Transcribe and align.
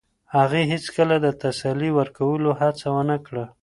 هغې 0.35 0.61
هیڅکله 0.71 1.15
د 1.21 1.27
تسلي 1.41 1.89
ورکولو 1.97 2.49
هڅه 2.59 2.85
ونه 2.95 3.17
کړه. 3.25 3.45